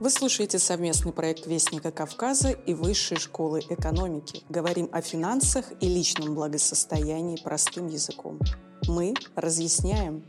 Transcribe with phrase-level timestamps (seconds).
[0.00, 4.42] Вы слушаете совместный проект Вестника Кавказа и Высшей школы экономики.
[4.48, 8.40] Говорим о финансах и личном благосостоянии простым языком.
[8.88, 10.24] Мы разъясняем.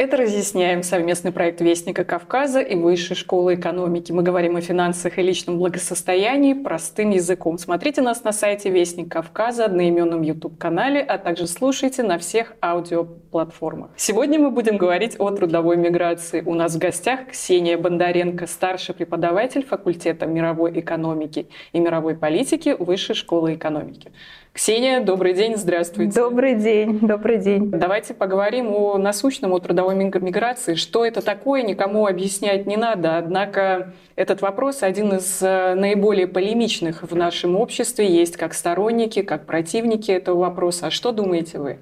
[0.00, 4.12] Это «Разъясняем» совместный проект Вестника Кавказа и Высшей школы экономики.
[4.12, 7.58] Мы говорим о финансах и личном благосостоянии простым языком.
[7.58, 13.90] Смотрите нас на сайте Вестник Кавказа, одноименном YouTube-канале, а также слушайте на всех аудиоплатформах.
[13.96, 16.42] Сегодня мы будем говорить о трудовой миграции.
[16.46, 23.14] У нас в гостях Ксения Бондаренко, старший преподаватель факультета мировой экономики и мировой политики Высшей
[23.14, 24.12] школы экономики.
[24.52, 26.20] Ксения, добрый день, здравствуйте.
[26.20, 27.70] Добрый день, добрый день.
[27.70, 30.74] Давайте поговорим о насущном, о трудовой миграции.
[30.74, 33.16] Что это такое, никому объяснять не надо.
[33.16, 38.08] Однако этот вопрос один из э, наиболее полемичных в нашем обществе.
[38.08, 40.88] Есть как сторонники, как противники этого вопроса.
[40.88, 41.78] А что думаете вы?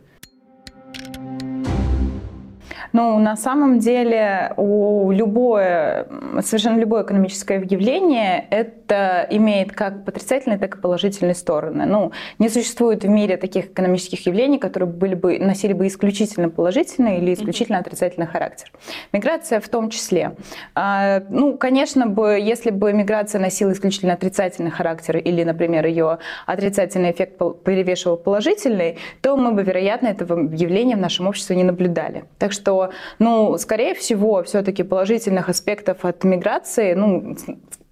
[2.92, 6.06] Ну, на самом деле, у любое,
[6.41, 11.84] совершенно любое экономическое явление это имеет как отрицательные, так и положительные стороны.
[11.86, 17.19] Ну, не существует в мире таких экономических явлений, которые были бы, носили бы исключительно положительный
[17.19, 18.70] или исключительно отрицательный характер.
[19.12, 20.36] Миграция в том числе.
[20.75, 27.11] А, ну, конечно бы, если бы миграция носила исключительно отрицательный характер или, например, ее отрицательный
[27.11, 32.25] эффект перевешивал положительный, то мы бы, вероятно, этого явления в нашем обществе не наблюдали.
[32.39, 32.77] Так что
[33.18, 37.36] ну, скорее всего, все-таки положительных аспектов от миграции, ну,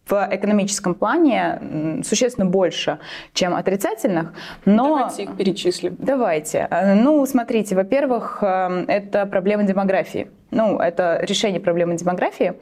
[0.06, 2.98] в экономическом плане существенно больше,
[3.32, 4.32] чем отрицательных.
[4.64, 4.98] Но...
[4.98, 5.96] Давайте их перечислим.
[5.98, 6.68] Давайте.
[7.02, 12.54] Ну, смотрите, во-первых, э, это проблема демографии ну, это решение проблемы демографии,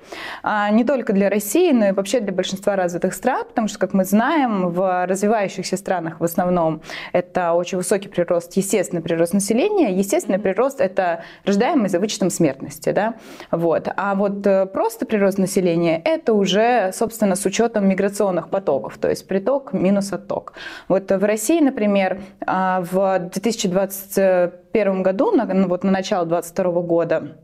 [0.43, 3.95] а не только для России, но и вообще для большинства развитых стран, потому что, как
[3.95, 9.97] мы знаем, в развивающихся странах в основном это очень высокий прирост, естественный прирост населения.
[9.97, 12.91] Естественный прирост– это рождаемый за вычетом смертности.
[12.91, 13.15] Да?
[13.51, 13.89] Вот.
[13.97, 19.29] А вот э, просто прирост населения– это уже, собственно, с учетом миграционных потоков, то есть
[19.29, 20.55] приток минус отток.
[20.89, 27.37] Вот в России, например, а, в 2021 году, на, вот на начало 2022 года,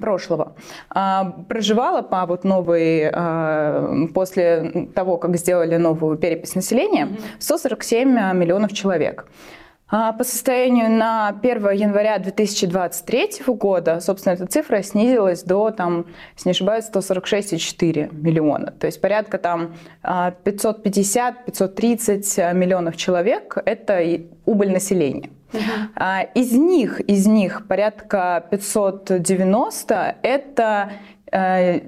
[0.00, 0.54] прошлого.
[0.90, 7.08] А, проживала по вот новой, а, после того, как сделали новую перепись населения,
[7.38, 9.26] 147 миллионов человек.
[9.88, 16.48] А, по состоянию на 1 января 2023 года, собственно, эта цифра снизилась до, там, если
[16.48, 18.72] не ошибаюсь, 146,4 миллиона.
[18.72, 24.04] То есть порядка там 550-530 миллионов человек– это
[24.44, 25.30] убыль населения.
[25.52, 26.28] Uh-huh.
[26.34, 30.92] Из них, из них порядка 590 это
[31.32, 31.80] э,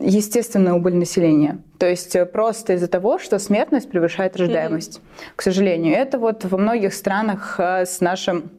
[0.00, 1.58] естественная убыль населения.
[1.78, 4.98] То есть э, просто из-за того, что смертность превышает рождаемость.
[4.98, 5.32] Mm-hmm.
[5.36, 8.50] К сожалению, это вот во многих странах э, с нашим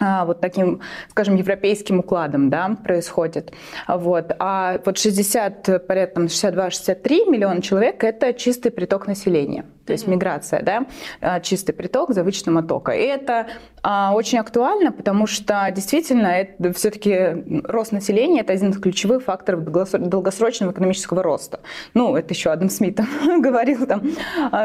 [0.00, 3.52] вот таким, скажем, европейским укладом да, происходит.
[3.88, 4.30] Вот.
[4.38, 10.86] А вот 60, порядка 62-63 миллиона человек– это чистый приток населения, то есть миграция, да,
[11.20, 12.92] а, чистый приток за вычетом оттока.
[12.92, 13.46] И это
[13.82, 19.64] а, очень актуально, потому что действительно это все-таки рост населения– это один из ключевых факторов
[19.64, 21.60] долгосрочного экономического роста.
[21.94, 23.00] Ну, это еще Адам Смит
[23.38, 24.02] говорил там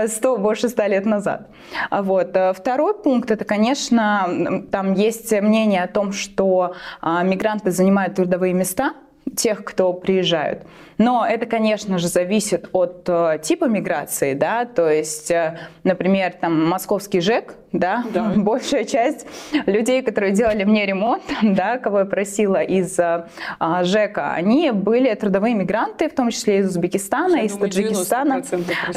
[0.08, 1.50] 100, больше 100 лет назад.
[1.90, 2.38] Вот.
[2.56, 8.54] Второй пункт– это, конечно, там есть есть мнение о том, что а, мигранты занимают трудовые
[8.54, 8.94] места
[9.36, 10.64] тех, кто приезжают.
[11.04, 16.66] Но это, конечно же, зависит от э, типа миграции, да, то есть, э, например, там
[16.66, 18.32] московский ЖЭК, да, да.
[18.38, 19.28] большая часть
[19.66, 23.26] людей, которые делали мне ремонт, да, кого я просила из э,
[23.60, 28.42] ЖЭКа, они были трудовые мигранты, в том числе из Узбекистана, я из думаю, Таджикистана.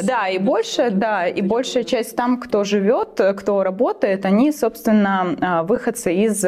[0.01, 6.13] Да, и больше, да, и большая часть там, кто живет, кто работает, они, собственно, выходцы
[6.13, 6.45] из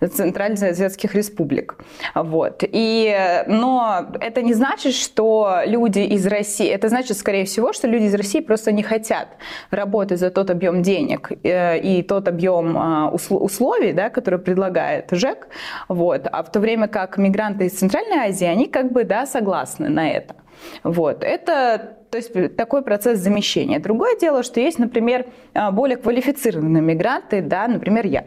[0.00, 1.76] центральноазиатских республик.
[2.14, 2.62] Вот.
[2.62, 8.04] И, но это не значит, что люди из России, это значит, скорее всего, что люди
[8.04, 9.28] из России просто не хотят
[9.70, 15.48] работать за тот объем денег э, и тот объем а, условий, да, который предлагает ЖЭК.
[15.88, 16.26] Вот.
[16.30, 20.10] А в то время как мигранты из Центральной Азии, они как бы да, согласны на
[20.10, 20.34] это.
[20.82, 21.22] Вот.
[21.22, 23.80] Это то есть такой процесс замещения.
[23.80, 28.24] Другое дело, что есть, например, а, более квалифицированные мигранты, да, например, я,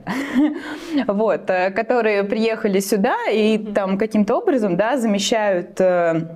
[1.07, 6.28] вот, э, которые приехали сюда и там каким-то образом да, замещают э,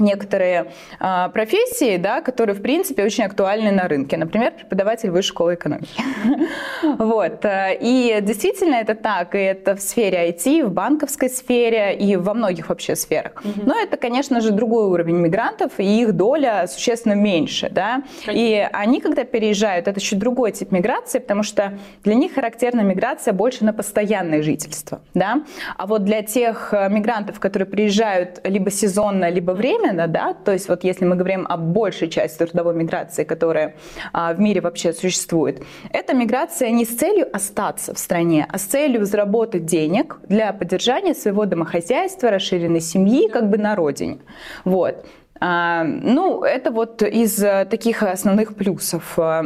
[0.00, 4.16] некоторые э, профессии, да, которые, в принципе, очень актуальны на рынке.
[4.16, 6.02] Например, преподаватель высшей школы экономики.
[6.98, 7.44] Вот.
[7.44, 9.34] Э, и действительно это так.
[9.34, 13.42] И это в сфере IT, в банковской сфере и во многих вообще сферах.
[13.56, 17.68] Но это, конечно же, другой уровень мигрантов, и их доля существенно меньше.
[17.70, 18.02] Да?
[18.30, 23.32] И они, когда переезжают, это чуть другой тип миграции, потому что для них характерна миграция
[23.32, 25.00] больше на постоянное жительство.
[25.14, 25.42] Да?
[25.76, 30.52] А вот для тех э, мигрантов, которые приезжают либо сезонно, либо время, временно, да, то
[30.52, 33.74] есть вот если мы говорим о большей части трудовой миграции, которая
[34.12, 38.62] а, в мире вообще существует, это миграция не с целью остаться в стране, а с
[38.62, 44.18] целью заработать денег для поддержания своего домохозяйства, расширенной семьи как бы на родине.
[44.64, 45.04] Вот.
[45.40, 47.36] А, ну, это вот из
[47.70, 49.44] таких основных плюсов а,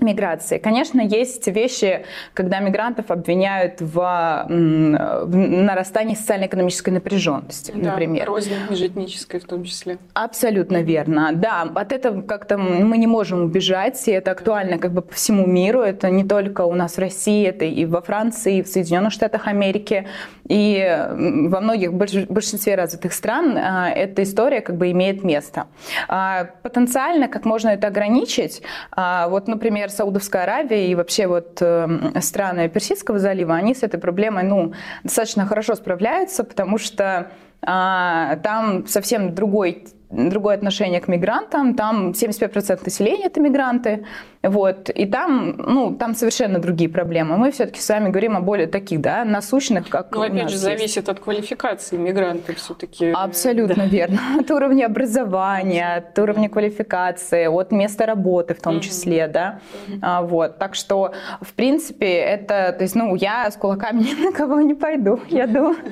[0.00, 0.58] миграции.
[0.58, 2.04] Конечно, есть вещи,
[2.34, 3.94] когда мигрантов обвиняют в,
[4.48, 8.26] в нарастании социально-экономической напряженности, да, например.
[8.26, 9.98] рознь межэтнической в том числе.
[10.14, 11.30] Абсолютно верно.
[11.34, 15.46] Да, от этого как-то мы не можем убежать, и это актуально как бы по всему
[15.46, 15.80] миру.
[15.80, 19.46] Это не только у нас в России, это и во Франции, и в Соединенных Штатах
[19.46, 20.06] Америки,
[20.48, 21.06] и
[21.48, 25.66] во многих большинстве развитых стран а, эта история как бы имеет место.
[26.08, 28.62] А, потенциально, как можно это ограничить?
[28.92, 33.82] А, вот, например, например, Саудовская Аравия и вообще вот эм, страны Персидского залива, они с
[33.82, 34.72] этой проблемой ну,
[35.04, 37.30] достаточно хорошо справляются, потому что
[37.62, 41.74] а, там совсем другой другое отношение к мигрантам.
[41.74, 44.04] Там 75% населения это мигранты.
[44.42, 44.90] Вот.
[44.90, 47.36] И там, ну, там совершенно другие проблемы.
[47.36, 50.62] Мы все-таки с вами говорим о более таких, да, насущных, как Ну, опять же, есть.
[50.62, 53.10] зависит от квалификации мигранта все-таки.
[53.10, 53.86] Абсолютно да.
[53.86, 54.18] верно.
[54.40, 59.60] От уровня образования, от уровня квалификации, от места работы в том числе, да.
[60.02, 60.58] А, вот.
[60.58, 64.74] Так что, в принципе, это, то есть, ну, я с кулаками ни на кого не
[64.74, 65.76] пойду, я думаю.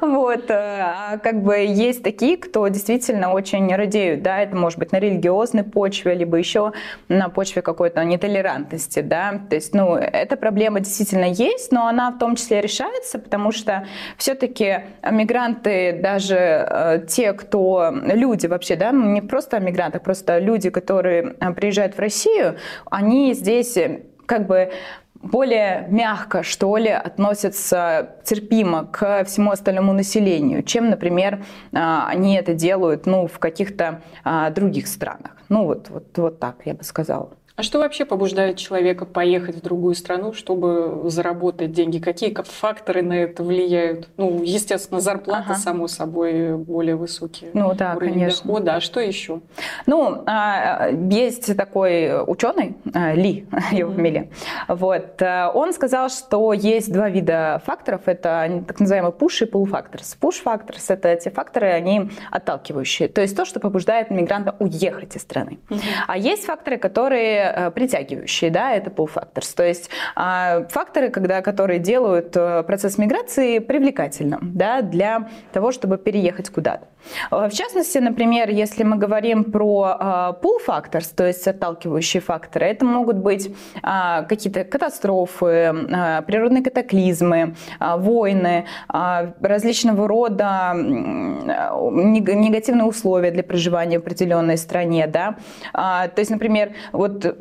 [0.00, 0.50] Вот.
[0.50, 5.64] А как бы есть такие, кто действительно очень радеют, да, это может быть на религиозной
[5.64, 6.72] почве, либо еще
[7.08, 12.18] на почве какой-то нетолерантности, да, то есть, ну, эта проблема действительно есть, но она в
[12.18, 13.86] том числе решается, потому что
[14.16, 20.70] все-таки мигранты, даже э, те, кто, люди вообще, да, ну, не просто мигранты, просто люди,
[20.70, 22.56] которые э, приезжают в Россию,
[22.90, 24.70] они здесь э, как бы
[25.22, 32.54] более мягко, что ли, относятся терпимо к всему остальному населению, чем, например, а, они это
[32.54, 35.32] делают ну, в каких-то а, других странах.
[35.48, 37.37] Ну вот, вот, вот так я бы сказала.
[37.58, 41.98] А что вообще побуждает человека поехать в другую страну, чтобы заработать деньги?
[41.98, 44.08] Какие факторы на это влияют?
[44.16, 45.54] Ну, естественно, зарплата, ага.
[45.56, 47.50] само собой, более высокие.
[47.54, 48.46] Ну да, конечно.
[48.46, 48.76] дохода.
[48.76, 49.40] А что еще?
[49.86, 54.30] Ну, а, есть такой ученый, а, Ли, его фамилия.
[54.68, 55.20] Вот.
[55.20, 58.02] Он сказал, что есть два вида факторов.
[58.04, 60.16] Это так называемый push и pull factors.
[60.20, 63.08] Push factors– это те факторы, они отталкивающие.
[63.08, 65.58] То есть то, что побуждает мигранта уехать из страны.
[66.06, 69.54] А есть факторы, которые Э, притягивающие, да, это pull factors.
[69.54, 75.98] То есть а, факторы, когда, которые делают э, процесс миграции привлекательным, да, для того, чтобы
[75.98, 76.86] переехать куда-то.
[77.30, 82.84] Э, в частности, например, если мы говорим про pull factors, то есть отталкивающие факторы, это
[82.84, 93.98] могут быть а, какие-то катастрофы, а, природные катаклизмы, войны, различного рода негативные условия для проживания
[93.98, 95.36] в определенной стране, да.
[95.72, 97.37] То есть, например, вот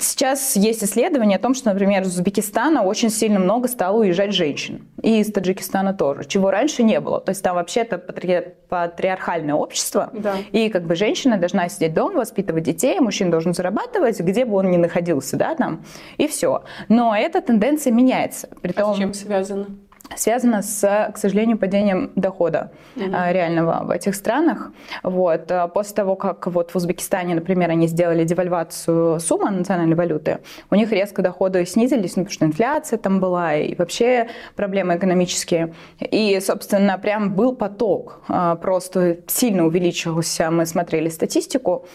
[0.00, 4.88] сейчас есть исследования о том, что, например, из Узбекистана очень сильно много стало уезжать женщин.
[5.02, 7.20] И из Таджикистана тоже, чего раньше не было.
[7.20, 8.54] То есть там вообще это патри...
[8.68, 10.10] патриархальное общество.
[10.12, 10.34] Да.
[10.52, 14.70] И как бы женщина должна сидеть дома, воспитывать детей, мужчина должен зарабатывать, где бы он
[14.70, 15.84] ни находился, да, там,
[16.16, 16.64] и все.
[16.88, 18.48] Но эта тенденция меняется.
[18.60, 18.90] Притом...
[18.90, 19.66] А с чем связано?
[20.14, 20.80] Связано с,
[21.12, 23.32] к сожалению, падением дохода mm-hmm.
[23.32, 24.72] реального в этих странах.
[25.02, 25.50] Вот.
[25.50, 30.38] А после того, как вот в Узбекистане, например, они сделали девальвацию суммы национальной валюты,
[30.70, 35.74] у них резко доходы снизились, ну, потому что инфляция там была и вообще проблемы экономические.
[36.00, 40.50] И, собственно, прям был поток, а, просто сильно увеличился.
[40.50, 41.86] Мы смотрели статистику,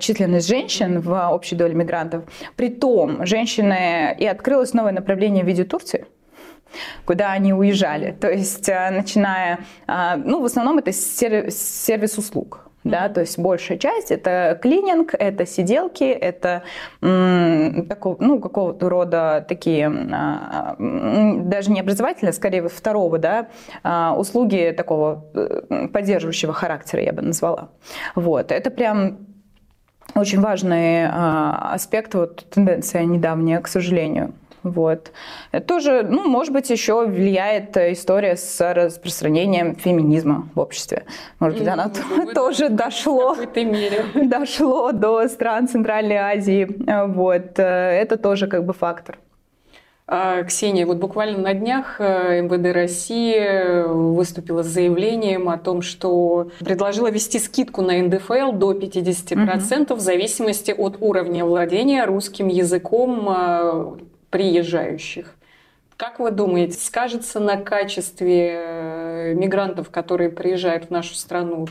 [0.00, 2.24] численность женщин в общей доле мигрантов.
[2.56, 6.06] Притом, женщины, и открылось новое направление в виде Турции–
[7.04, 8.12] куда они уезжали.
[8.12, 12.68] То есть, э, начиная, э, ну, в основном это сервис услуг.
[12.84, 16.62] Да, то есть большая часть это клининг, это сиделки, это
[17.00, 23.48] такого, ну, какого-то рода такие, а, даже не образовательные, скорее второго, да,
[23.82, 27.70] а, услуги такого э, поддерживающего характера, я бы назвала.
[28.14, 29.18] Вот, это прям
[30.14, 34.32] очень важный а, аспект, вот тенденция недавняя, к сожалению.
[34.62, 35.12] Вот.
[35.66, 41.04] Тоже, ну, может быть, еще влияет история с распространением феминизма в обществе.
[41.38, 41.90] Может быть, она
[42.34, 43.36] тоже дошло,
[44.14, 46.68] дошло до стран Центральной Азии.
[47.08, 47.58] Вот.
[47.58, 49.18] Это тоже как бы фактор.
[50.10, 56.50] А, Ксения, вот буквально на днях э, МВД России выступила с заявлением о том, что
[56.60, 59.94] предложила ввести скидку на НДФЛ до 50% угу.
[59.94, 63.96] в зависимости от уровня владения русским языком э,
[64.30, 65.34] приезжающих.
[65.96, 71.66] Как вы думаете, скажется на качестве э, мигрантов, которые приезжают в нашу страну?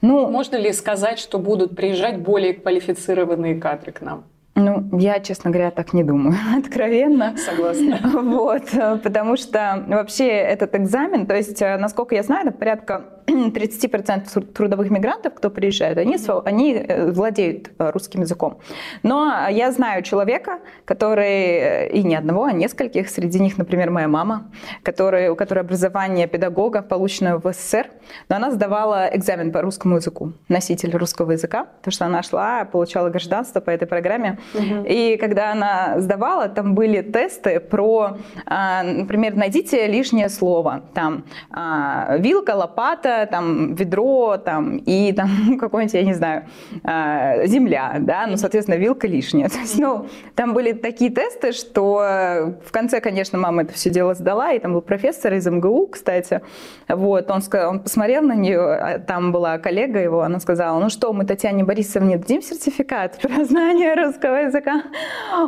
[0.00, 4.24] Ну, Можно ли сказать, что будут приезжать более квалифицированные кадры к нам?
[4.58, 7.36] Ну, я, честно говоря, так не думаю, откровенно.
[7.36, 8.00] Согласна.
[8.02, 8.64] Вот,
[9.02, 14.90] потому что вообще этот экзамен, то есть, э, насколько я знаю, это порядка 30% трудовых
[14.90, 18.58] мигрантов, кто приезжает, они, они э, владеют э, русским языком.
[19.04, 24.50] Но я знаю человека, который, и не одного, а нескольких, среди них, например, моя мама,
[24.82, 27.86] который, у которой образование педагога, полученное в СССР,
[28.28, 33.08] но она сдавала экзамен по русскому языку, носитель русского языка, потому что она шла, получала
[33.08, 34.38] гражданство по этой программе,
[34.86, 40.82] и когда она сдавала, там были тесты про, а, например, найдите лишнее слово.
[40.94, 46.44] Там а, вилка, лопата, там ведро, там и там какой-нибудь, я не знаю,
[46.84, 49.48] а, земля, да, ну, соответственно, вилка лишняя.
[49.48, 54.14] То есть, ну, там были такие тесты, что в конце, конечно, мама это все дело
[54.14, 56.40] сдала, и там был профессор из МГУ, кстати,
[56.88, 61.12] вот, он, сказал, он посмотрел на нее, там была коллега его, она сказала, ну что,
[61.12, 64.82] мы Татьяне Борисовне дадим сертификат про знание русского русского языка.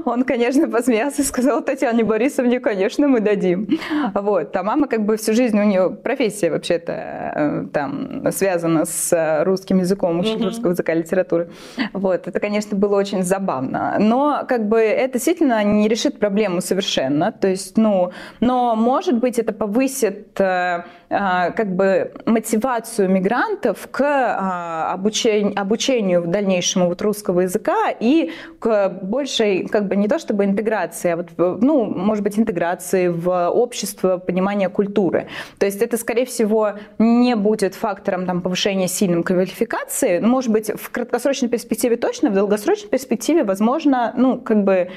[0.05, 3.69] Он, конечно, посмеялся и сказал Татьяне Борисовне, конечно, мы дадим.
[4.15, 4.55] Вот.
[4.57, 9.79] А мама как бы всю жизнь, у нее профессия вообще-то э, там связана с русским
[9.79, 10.45] языком, учитель mm-hmm.
[10.45, 11.51] русского языка литературы.
[11.93, 12.29] Вот.
[12.29, 13.97] Это, конечно, было очень забавно.
[13.99, 17.33] Но как бы это действительно не решит проблему совершенно.
[17.33, 24.93] То есть, ну, но может быть это повысит э, э, как бы мотивацию мигрантов к
[24.93, 30.45] обучению, обучению в дальнейшем вот русского языка и к большей, как бы не то чтобы
[30.45, 35.27] интеграции, а вот, ну, может быть, интеграции в общество, понимание культуры.
[35.59, 40.21] То есть это, скорее всего, не будет фактором там, повышения сильной квалификации.
[40.21, 44.91] Может быть, в краткосрочной перспективе точно, в долгосрочной перспективе, возможно, ну, как бы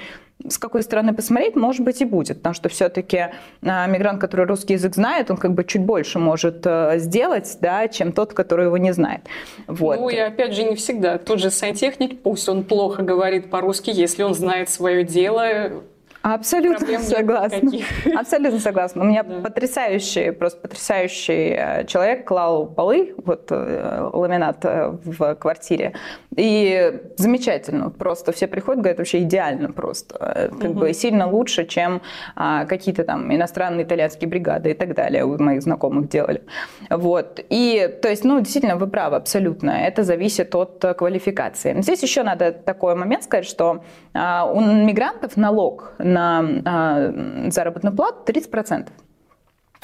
[0.48, 3.28] с какой стороны посмотреть, может быть и будет, потому что все-таки
[3.62, 7.88] а, мигрант, который русский язык знает, он как бы чуть больше может э, сделать, да,
[7.88, 9.22] чем тот, который его не знает.
[9.68, 10.00] Вот.
[10.00, 11.18] Ну и опять же не всегда.
[11.18, 15.84] Тот же сантехник, пусть он плохо говорит по-русски, если он знает свое дело,
[16.24, 17.70] Абсолютно согласна.
[18.18, 19.04] Абсолютно согласна.
[19.04, 19.42] У меня да.
[19.42, 25.96] потрясающий, просто потрясающий э, человек клал полы, вот э, ламинат в квартире.
[26.36, 27.90] И замечательно.
[27.90, 30.50] Просто все приходят, говорят, вообще идеально просто.
[30.60, 30.80] Как угу.
[30.80, 32.02] бы сильно лучше, чем
[32.36, 36.44] а, какие-то там иностранные итальянские бригады и так далее у моих знакомых делали.
[36.90, 37.40] Вот.
[37.50, 39.72] И, то есть, ну, действительно, вы правы, абсолютно.
[39.72, 41.80] Это зависит от квалификации.
[41.82, 48.32] Здесь еще надо такой момент сказать, что а, у мигрантов налог на а, заработную плату
[48.32, 48.90] 30%.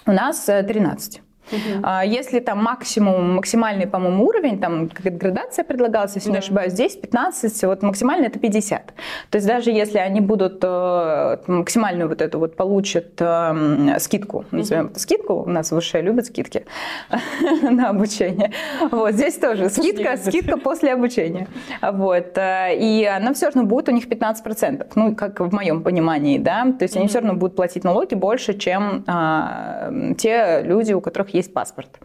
[0.06, 1.22] У нас 13%.
[1.52, 1.88] Угу.
[2.06, 6.34] Если там максимум, максимальный, по-моему, уровень, там какая-то градация предлагалась, если да.
[6.34, 8.94] не ошибаюсь, здесь 15, вот максимально это 50.
[9.30, 14.86] То есть даже если они будут э, максимальную вот эту вот получат э, скидку, назовем
[14.86, 14.92] угу.
[14.92, 16.66] это скидку, у нас выше любят скидки
[17.62, 18.52] на обучение.
[18.92, 21.48] Вот здесь тоже скидка, скидка после обучения.
[21.82, 22.38] Вот.
[22.38, 26.66] Э, и она все равно будет у них 15%, ну, как в моем понимании, да,
[26.78, 31.34] то есть они все равно будут платить налоги больше, чем а, те люди, у которых
[31.34, 32.00] есть есть паспорт.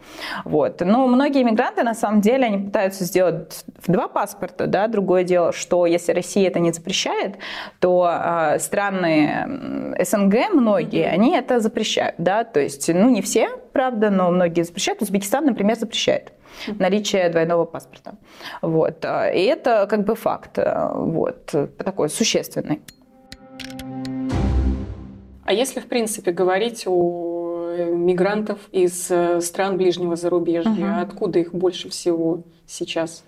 [0.45, 0.81] Вот.
[0.81, 4.67] Но многие иммигранты, на самом деле, они пытаются сделать два паспорта.
[4.67, 4.89] Да?
[4.89, 7.37] Другое дело, что если Россия это не запрещает,
[7.81, 12.17] то э, страны СНГ, многие, они это запрещают.
[12.19, 12.45] Да?
[12.45, 15.03] То есть, ну, не все, правда, но многие запрещают.
[15.03, 16.33] Узбекистан, например, запрещает
[16.79, 18.15] наличие двойного паспорта.
[18.63, 19.05] Вот.
[19.05, 21.47] И это как бы факт вот,
[21.79, 22.81] такой существенный.
[25.45, 27.34] А если, в принципе, говорить о
[27.93, 30.71] мигрантов из э, стран ближнего зарубежья?
[30.71, 31.03] Угу.
[31.03, 33.25] Откуда их больше всего сейчас?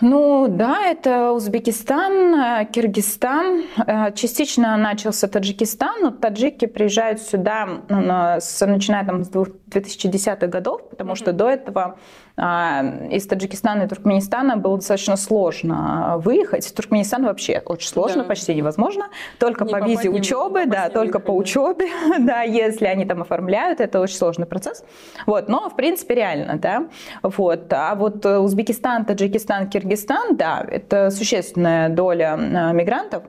[0.00, 8.00] Ну да, это Узбекистан, э, Киргизстан, э, частично начался Таджикистан, но таджики приезжают сюда, ну,
[8.00, 11.16] начиная там с 2010-х годов, потому mm-hmm.
[11.16, 11.98] что до этого
[12.36, 16.66] из Таджикистана и Туркменистана было достаточно сложно выехать.
[16.66, 18.28] В Туркменистан вообще очень сложно, да.
[18.28, 19.06] почти невозможно.
[19.38, 21.86] Только не по визе учебы, да, только по учебе,
[22.18, 24.84] да, если они там оформляют, это очень сложный процесс.
[25.26, 26.88] Вот, но в принципе реально, да.
[27.22, 27.72] Вот.
[27.72, 32.36] А вот Узбекистан, Таджикистан, Киргизстан да, это существенная доля
[32.72, 33.22] мигрантов.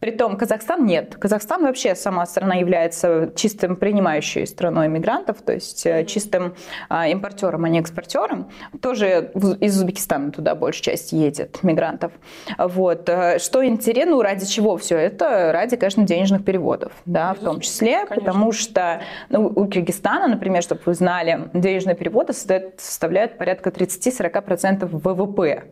[0.00, 1.16] Притом Казахстан нет.
[1.16, 6.06] Казахстан вообще сама страна является чистым принимающей страной мигрантов, то есть mm-hmm.
[6.06, 6.54] чистым
[6.88, 8.49] а, импортером, а не экспортером.
[8.80, 12.12] Тоже из Узбекистана туда большая часть едет мигрантов.
[12.58, 13.08] Вот.
[13.08, 15.52] Э, что интересно, ну, ради чего все это?
[15.52, 18.16] Ради, конечно, денежных переводов, да, в том числе, конечно.
[18.16, 25.64] потому что ну, у Киргизстана, например, чтобы вы знали, денежные переводы составляют порядка 30-40% ВВП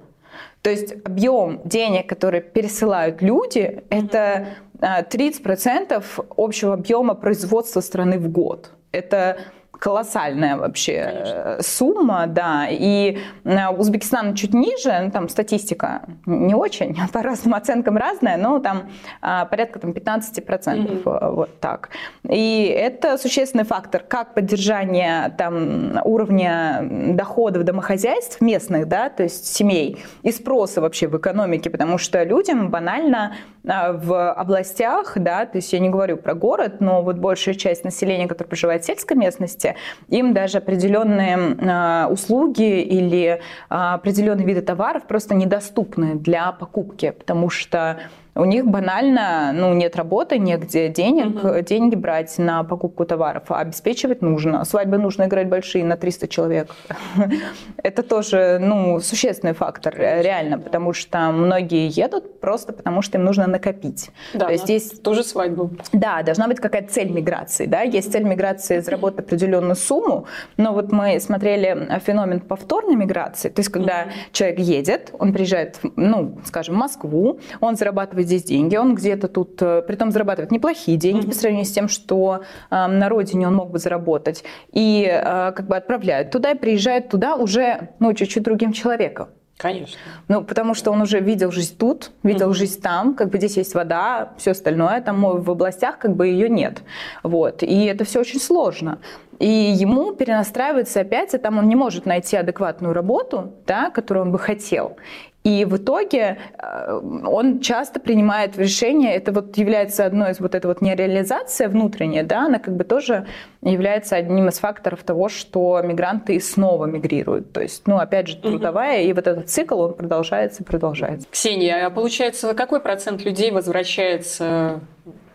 [0.63, 4.49] то есть объем денег, которые пересылают люди, это
[4.81, 8.71] 30% а, общего объема производства страны в год.
[8.91, 9.39] Это
[9.79, 11.43] колоссальная вообще Конечно.
[11.45, 17.55] Э, сумма, да, и э, Узбекистан чуть ниже, ну, там статистика не очень, по разным
[17.55, 21.35] оценкам разная, но там а, порядка там, 15%, mm-hmm.
[21.35, 21.91] вот так.
[22.29, 29.99] И это существенный фактор, как поддержание там уровня доходов домохозяйств местных, да, то есть семей,
[30.23, 35.73] и спроса вообще в экономике, потому что людям банально а, в областях, да, то есть
[35.73, 39.68] я не говорю про город, но вот большая часть населения, которое проживает в сельской местности,
[40.09, 47.51] им даже определенные а, услуги или а, определенные виды товаров просто недоступны для покупки, потому
[47.51, 47.99] что
[48.39, 51.61] у них банально ну, нет работы, негде денег, угу.
[51.61, 54.65] деньги брать на покупку товаров, а обеспечивать нужно.
[54.65, 56.69] Свадьбы нужно играть большие на 300 человек.
[57.83, 63.49] Это тоже ну, существенный фактор, реально, потому что многие едут просто потому, что им нужно
[63.49, 64.11] накопить.
[64.35, 65.71] Да, То есть здесь тоже свадьбу.
[65.93, 67.67] Да, должна быть какая-то цель миграции.
[67.67, 67.83] Да?
[67.83, 70.27] Есть цель миграции заработать определенную сумму,
[70.57, 76.39] но вот мы смотрели феномен повторной миграции, то есть когда человек едет, он приезжает, ну,
[76.45, 80.97] скажем, в Москву, он зарабатывает здесь деньги, он где-то тут, э, при том зарабатывает неплохие
[80.97, 81.29] деньги mm-hmm.
[81.29, 85.67] по сравнению с тем, что э, на родине он мог бы заработать, и э, как
[85.67, 89.29] бы отправляют туда и приезжает туда уже, ну, чуть-чуть другим человеком.
[89.57, 89.99] Конечно.
[90.29, 92.55] Ну, потому что он уже видел жизнь тут, видел mm-hmm.
[92.55, 96.49] жизнь там, как бы здесь есть вода, все остальное, там в областях как бы ее
[96.49, 96.83] нет.
[97.25, 97.65] Вот.
[97.65, 99.01] И это все очень сложно.
[99.41, 104.33] И ему перенастраивается опять, и там он не может найти адекватную работу, да, которую он
[104.33, 104.97] бы хотел.
[105.45, 110.67] И в итоге э, он часто принимает решение, это вот является одной из вот этой
[110.67, 113.27] вот нереализация внутренняя, да, она как бы тоже
[113.63, 117.53] является одним из факторов того, что мигранты снова мигрируют.
[117.53, 121.27] То есть, ну, опять же, трудовая, и вот этот цикл, он продолжается и продолжается.
[121.31, 124.81] Ксения, а получается, какой процент людей возвращается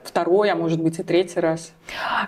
[0.08, 1.74] второй, а может быть и третий раз?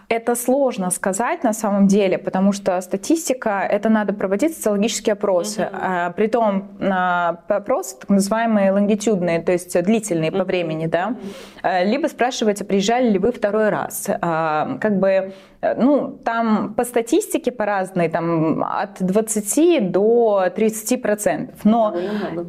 [0.09, 5.61] Это сложно сказать на самом деле, потому что статистика, это надо проводить социологические опросы.
[5.63, 5.69] Угу.
[5.73, 10.39] А, притом а, опросы так называемые лонгитюдные, то есть длительные угу.
[10.39, 11.15] по времени, да.
[11.61, 14.07] А, либо спрашивается, приезжали ли вы второй раз.
[14.21, 15.33] А, как бы
[15.77, 21.59] ну, там по статистике по разной, там от 20 до 30 процентов.
[21.63, 21.95] Но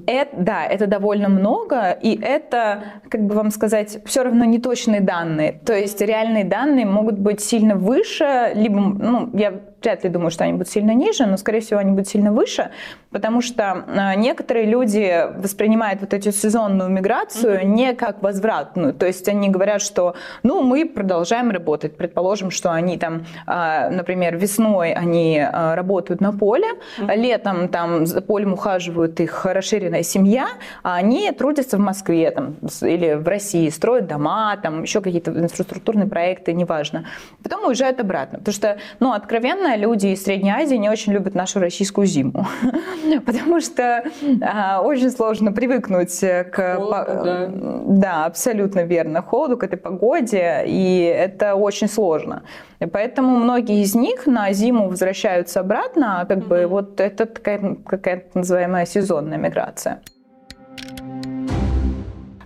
[0.07, 5.00] это, да, это довольно много, и это, как бы вам сказать, все равно не точные
[5.00, 5.61] данные.
[5.64, 10.45] То есть реальные данные могут быть сильно выше, либо, ну, я вряд ли думаю, что
[10.45, 12.71] они будут сильно ниже, но, скорее всего, они будут сильно выше,
[13.11, 17.65] потому что а, некоторые люди воспринимают вот эту сезонную миграцию mm-hmm.
[17.65, 18.95] не как возвратную.
[18.95, 21.97] То есть они говорят, что, ну, мы продолжаем работать.
[21.97, 26.67] Предположим, что они там, а, например, весной они а, работают на поле,
[26.99, 27.17] mm-hmm.
[27.17, 30.49] летом там за полем ухаживают их расширенная семья,
[30.83, 36.09] а они трудятся в Москве там, или в России, строят дома, там еще какие-то инфраструктурные
[36.09, 37.07] проекты, неважно.
[37.43, 38.39] Потом уезжают обратно.
[38.39, 42.46] Потому что, ну, откровенно, люди из Средней Азии не очень любят нашу российскую зиму,
[43.26, 44.05] потому что
[44.40, 46.76] а, очень сложно привыкнуть к...
[46.76, 47.50] Холоду, да.
[47.87, 52.44] да, абсолютно верно, холоду, к этой погоде, и это очень сложно.
[52.79, 56.48] И поэтому многие из них на зиму возвращаются обратно, а как mm-hmm.
[56.48, 60.02] бы вот это такая какая-то называемая сезонная миграция.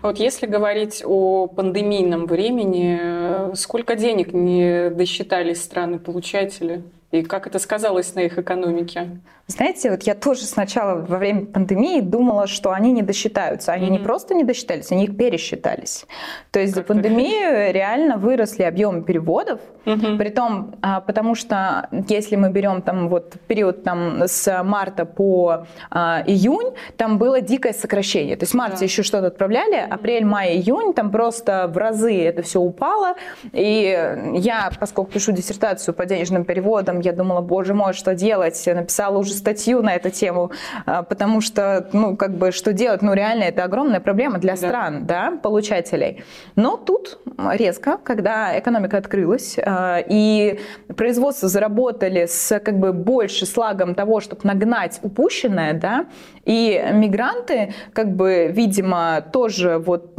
[0.02, 6.82] Вот если говорить о пандемийном времени, сколько денег не досчитались страны-получатели?
[7.10, 9.20] И как это сказалось на их экономике?
[9.50, 13.72] Знаете, вот я тоже сначала во время пандемии думала, что они не досчитаются.
[13.72, 13.90] Они mm-hmm.
[13.90, 16.06] не просто не досчитались, они их пересчитались.
[16.50, 19.60] То есть как за пандемию реально выросли объемы переводов.
[19.84, 20.18] Mm-hmm.
[20.18, 26.22] Притом, а, потому что если мы берем там вот период там с марта по а,
[26.26, 28.36] июнь, там было дикое сокращение.
[28.36, 28.88] То есть в марте yeah.
[28.88, 33.14] еще что-то отправляли, апрель, май, июнь, там просто в разы это все упало.
[33.52, 38.66] И я, поскольку пишу диссертацию по денежным переводам, я думала, боже мой, что делать?
[38.66, 40.52] Я написала уже статью на эту тему,
[40.86, 43.02] а, потому что, ну, как бы, что делать?
[43.02, 46.22] Ну, реально, это огромная проблема для стран, да, да получателей.
[46.56, 47.18] Но тут
[47.52, 50.60] резко, когда экономика открылась, а, и
[50.96, 56.06] производство заработали с, как бы, больше слагом того, чтобы нагнать упущенное, да,
[56.50, 60.18] и мигранты, как бы, видимо, тоже вот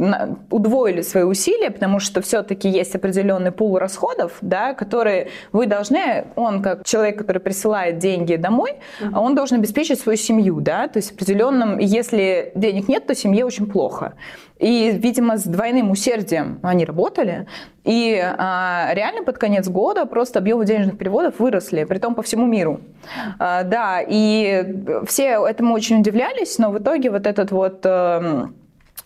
[0.50, 6.62] удвоили свои усилия, потому что все-таки есть определенный пул расходов, да, которые вы должны, он
[6.62, 9.18] как человек, который присылает деньги домой, mm-hmm.
[9.18, 13.66] он должен обеспечить свою семью, да, то есть определенным, если денег нет, то семье очень
[13.66, 14.14] плохо.
[14.62, 17.48] И, видимо, с двойным усердием они работали.
[17.82, 22.46] И а, реально под конец года просто объемы денежных переводов выросли, при том по всему
[22.46, 22.80] миру.
[23.40, 24.64] А, да, и
[25.04, 27.80] все этому очень удивлялись, но в итоге вот этот вот...
[27.84, 28.50] А,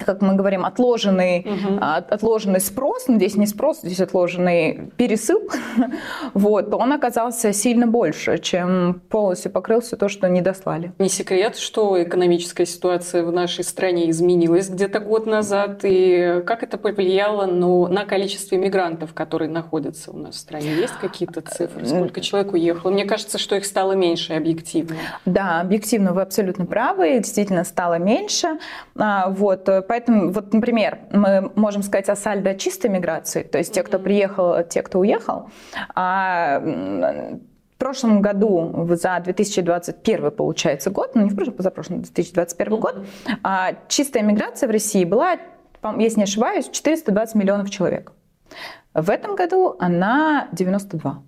[0.04, 1.78] как мы говорим, отложенный, угу.
[1.80, 5.40] отложенный спрос, ну, здесь не спрос, здесь отложенный пересыл,
[6.34, 10.92] вот, он оказался сильно больше, чем полностью покрылся то, что не дослали.
[10.98, 16.78] Не секрет, что экономическая ситуация в нашей стране изменилась где-то год назад, и как это
[16.78, 20.74] повлияло ну, на количество иммигрантов, которые находятся у нас в стране?
[20.74, 21.86] Есть какие-то цифры?
[21.86, 22.90] Сколько человек уехало?
[22.90, 24.96] Мне кажется, что их стало меньше объективно.
[25.24, 28.58] Да, объективно вы абсолютно правы, действительно стало меньше.
[28.96, 33.82] А, вот, поэтому, вот, например, мы можем сказать о сальдо чистой миграции, то есть те,
[33.82, 35.50] кто приехал, те, кто уехал.
[35.94, 43.04] А в прошлом году, за 2021, получается, год, ну не в прошлом, позапрошлом, 2021 год,
[43.42, 45.36] а чистая миграция в России была,
[45.98, 48.12] если не ошибаюсь, 420 миллионов человек.
[48.94, 51.22] В этом году она 92.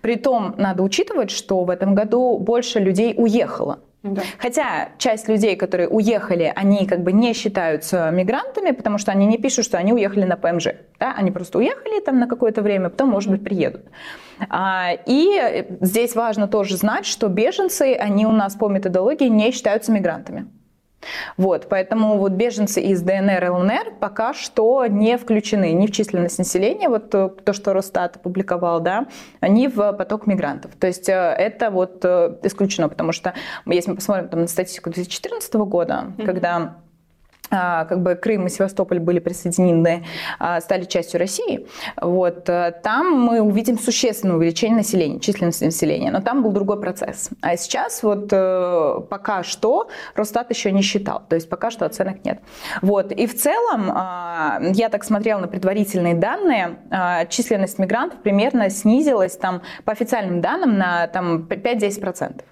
[0.00, 3.78] Притом надо учитывать, что в этом году больше людей уехало.
[4.04, 4.20] Да.
[4.38, 9.38] Хотя часть людей, которые уехали, они как бы не считаются мигрантами, потому что они не
[9.38, 10.68] пишут, что они уехали на ПМЖ.
[11.00, 11.14] Да?
[11.16, 13.86] Они просто уехали там на какое-то время, потом, может быть, приедут.
[14.50, 19.90] А, и здесь важно тоже знать, что беженцы, они у нас по методологии не считаются
[19.90, 20.48] мигрантами.
[21.36, 26.38] Вот, поэтому вот беженцы из ДНР и ЛНР пока что не включены ни в численность
[26.38, 29.06] населения, вот то, что Росстат опубликовал, да,
[29.40, 30.72] ни в поток мигрантов.
[30.76, 33.34] То есть э, это вот э, исключено, потому что
[33.66, 36.26] если мы посмотрим там, на статистику 2014 года, mm-hmm.
[36.26, 36.76] когда
[37.54, 40.04] как бы Крым и Севастополь были присоединены,
[40.38, 41.66] а, стали частью России,
[42.00, 47.30] вот, э, там мы увидим существенное увеличение населения, численности населения, но там был другой процесс.
[47.40, 52.24] А сейчас вот э, пока что Росстат еще не считал, то есть пока что оценок
[52.24, 52.40] нет.
[52.82, 56.78] Вот, и в целом, а, я так смотрела на предварительные данные,
[57.28, 62.42] численность мигрантов примерно снизилась там по официальным данным на там 5-10%.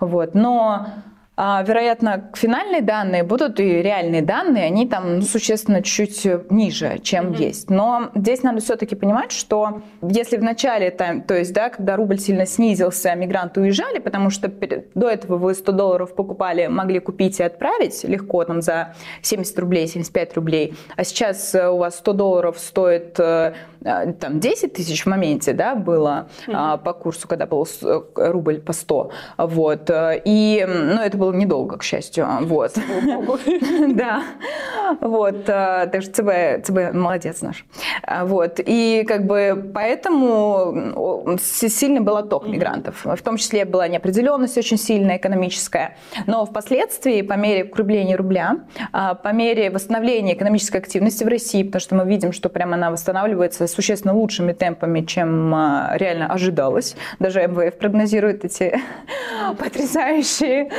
[0.00, 0.86] Вот, но
[1.34, 7.28] а, вероятно, финальные данные будут и реальные данные, они там ну, существенно чуть ниже, чем
[7.28, 7.42] mm-hmm.
[7.42, 7.70] есть.
[7.70, 12.18] Но здесь надо все-таки понимать, что если в начале, там, то есть, да, когда рубль
[12.18, 14.52] сильно снизился, мигранты уезжали, потому что
[14.94, 19.86] до этого вы 100 долларов покупали, могли купить и отправить легко там за 70 рублей,
[19.86, 25.04] 75 рублей, а сейчас э, у вас 100 долларов стоит э, э, там 10 тысяч
[25.04, 26.82] в моменте, да, было mm-hmm.
[26.82, 27.66] по курсу, когда был
[28.16, 32.26] рубль по 100, вот, и, ну, это было недолго, к счастью.
[32.40, 32.74] Вот.
[33.88, 34.22] Да.
[35.00, 35.48] Вот.
[35.48, 37.64] Э, так что ЦБ, ЦБ молодец наш.
[38.02, 38.58] Э, вот.
[38.58, 43.04] И как бы поэтому сильный был отток мигрантов.
[43.04, 45.96] В том числе была неопределенность очень сильная экономическая.
[46.26, 48.56] Но впоследствии, по мере укрепления рубля,
[48.92, 52.90] э, по мере восстановления экономической активности в России, потому что мы видим, что прямо она
[52.90, 55.54] восстанавливается существенно лучшими темпами, чем
[55.94, 56.96] реально ожидалось.
[57.20, 58.80] Даже МВФ прогнозирует эти
[59.58, 60.70] потрясающие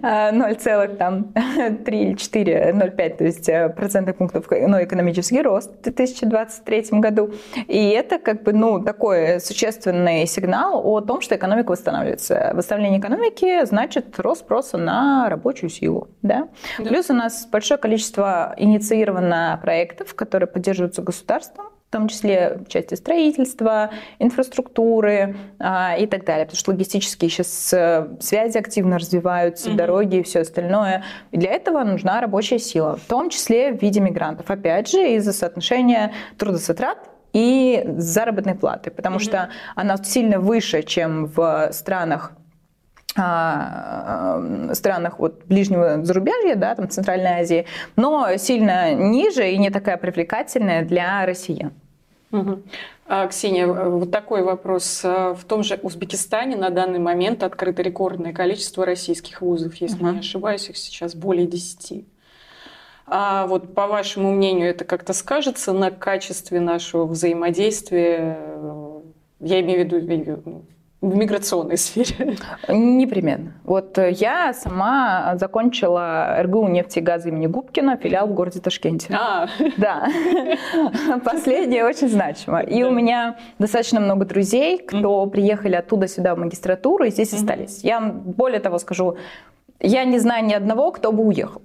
[0.00, 7.32] 0,3 или 4, 0,5, то есть э, процентных пунктов ну, экономический рост в 2023 году.
[7.66, 12.52] И это как бы ну, такой существенный сигнал о том, что экономика восстанавливается.
[12.54, 16.08] Восстановление экономики значит рост спроса на рабочую силу.
[16.22, 16.48] Да?
[16.78, 16.84] Да.
[16.84, 22.94] Плюс у нас большое количество инициировано проектов, которые поддерживаются государством в том числе в части
[22.94, 29.74] строительства, инфраструктуры а, и так далее, потому что логистические сейчас э, связи активно развиваются, mm-hmm.
[29.74, 31.02] дороги и все остальное.
[31.30, 34.50] И для этого нужна рабочая сила, в том числе в виде мигрантов.
[34.50, 36.98] Опять же, из-за соотношения трудозатрат
[37.32, 39.22] и заработной платы, потому mm-hmm.
[39.22, 42.32] что она сильно выше, чем в странах
[44.74, 50.84] странах вот ближнего зарубежья, да, там Центральной Азии, но сильно ниже и не такая привлекательная
[50.84, 51.72] для россиян.
[52.30, 52.62] Угу.
[53.06, 55.00] А, Ксения, вот такой вопрос.
[55.04, 60.12] А, в том же Узбекистане на данный момент открыто рекордное количество российских вузов, если угу.
[60.12, 62.04] не ошибаюсь, их сейчас более 10.
[63.06, 68.38] А вот по вашему мнению, это как-то скажется на качестве нашего взаимодействия?
[69.40, 70.00] Я имею в виду
[71.00, 72.36] в миграционной сфере?
[72.68, 73.52] Непременно.
[73.64, 79.14] Вот э, я сама закончила РГУ нефти и газа имени Губкина, филиал в городе Ташкенте.
[79.14, 79.48] А.
[79.76, 80.08] Да.
[81.24, 82.60] Последнее очень значимо.
[82.60, 87.84] И у меня достаточно много друзей, кто приехали оттуда сюда в магистратуру и здесь остались.
[87.84, 89.16] Я более того скажу,
[89.80, 91.62] я не знаю ни одного, кто бы уехал.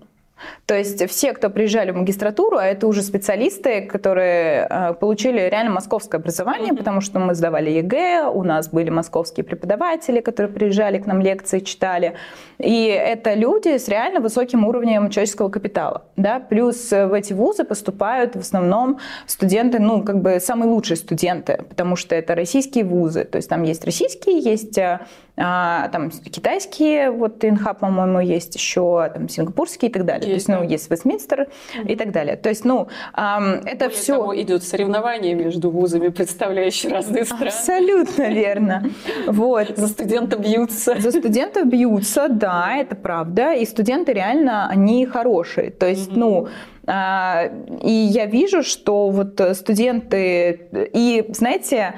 [0.65, 5.71] То есть все, кто приезжали в магистратуру, а это уже специалисты, которые э, получили реально
[5.71, 6.77] московское образование, mm-hmm.
[6.77, 11.60] потому что мы сдавали ЕГЭ, у нас были московские преподаватели, которые приезжали к нам лекции,
[11.60, 12.13] читали.
[12.60, 16.03] И это люди с реально высоким уровнем человеческого капитала.
[16.15, 16.39] Да?
[16.39, 21.95] Плюс в эти вузы поступают в основном студенты, ну, как бы самые лучшие студенты, потому
[21.95, 23.25] что это российские вузы.
[23.25, 24.99] То есть там есть российские, есть э,
[25.36, 30.33] а, там китайские, вот Инха, по-моему, есть еще, там сингапурские и так далее.
[30.34, 31.48] Есть, То есть, ну, есть Вестминстер
[31.86, 32.36] и так далее.
[32.36, 34.13] То есть, ну, это Более все...
[34.15, 37.46] Того, идет соревнование между вузами, представляющие разные страны.
[37.48, 38.84] Абсолютно верно.
[39.28, 39.78] Вот.
[39.78, 41.00] За студентов бьются.
[41.00, 43.54] За студентов бьются, да, это правда.
[43.54, 45.72] И студенты реально, они хорошие.
[45.72, 46.17] То есть, mm-hmm.
[46.17, 46.48] ну,
[46.86, 47.50] а,
[47.82, 51.96] и я вижу, что вот студенты, и знаете,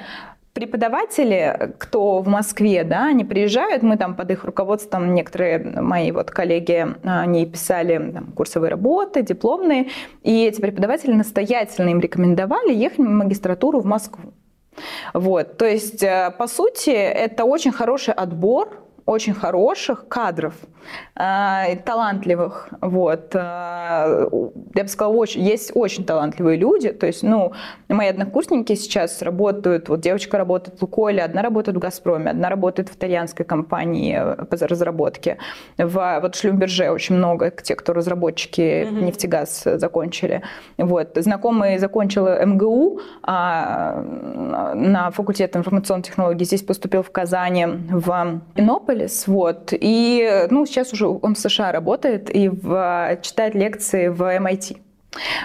[0.56, 6.32] преподаватели, кто в Москве, да, они приезжают, мы там под их руководством, некоторые мои вот
[6.32, 9.90] коллеги, они писали там, курсовые работы, дипломные,
[10.24, 14.34] и эти преподаватели настоятельно им рекомендовали ехать в магистратуру в Москву.
[15.14, 20.54] Вот, то есть, э, по сути, это очень хороший отбор очень хороших кадров,
[21.16, 22.70] э, талантливых.
[22.82, 23.36] Вот.
[23.36, 24.28] Э,
[24.74, 26.92] я бы сказала, очень, есть очень талантливые люди.
[26.92, 27.54] То есть, ну,
[27.88, 32.90] мои однокурсники сейчас работают, вот девочка работает в Лукойле, одна работает в Газпроме, одна работает
[32.90, 35.38] в итальянской компании по разработке.
[35.78, 39.04] В вот Шлюмберже очень много, те, кто разработчики mm-hmm.
[39.04, 40.42] нефтегаз закончили.
[40.78, 41.12] Вот.
[41.16, 44.02] Знакомый закончил МГУ а,
[44.74, 50.94] на факультет информационных технологий, здесь поступил в Казани, в Иннополь, Миннеаполис, вот, и, ну, сейчас
[50.94, 54.78] уже он в США работает и в, читает лекции в MIT.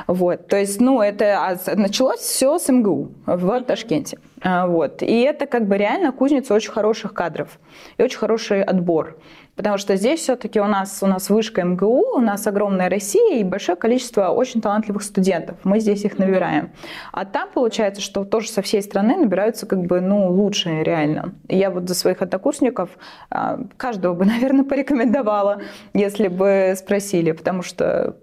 [0.08, 4.18] Вот, то есть, ну, это а началось все с МГУ в Ташкенте.
[4.42, 7.60] А, вот, и это как бы реально кузница очень хороших кадров
[7.96, 9.18] и очень хороший отбор.
[9.60, 13.44] Потому что здесь все-таки у нас, у нас вышка МГУ, у нас огромная Россия и
[13.44, 15.58] большое количество очень талантливых студентов.
[15.64, 16.70] Мы здесь их набираем.
[17.12, 21.34] А там получается, что тоже со всей страны набираются как бы, ну, лучшие реально.
[21.46, 22.88] Я вот за своих однокурсников
[23.28, 25.60] а, каждого бы, наверное, порекомендовала,
[25.92, 28.16] если бы спросили, потому что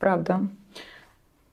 [0.00, 0.40] правда.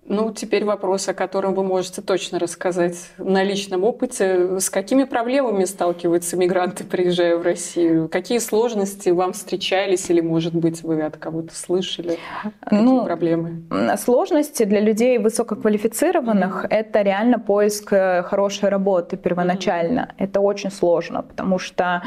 [0.07, 4.59] Ну, теперь вопрос, о котором вы можете точно рассказать на личном опыте.
[4.59, 8.07] С какими проблемами сталкиваются мигранты, приезжая в Россию?
[8.07, 12.19] Какие сложности вам встречались или, может быть, вы от кого-то слышали?
[12.61, 13.63] Какие ну, проблемы?
[13.97, 20.01] Сложности для людей высококвалифицированных mm-hmm.– это реально поиск э, хорошей работы первоначально.
[20.01, 20.23] Mm-hmm.
[20.23, 22.03] Это очень сложно, потому что